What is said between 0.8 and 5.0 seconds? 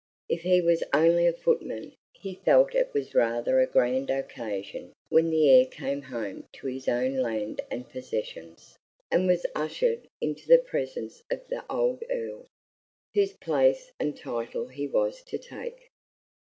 only a footman, he felt it was rather a grand occasion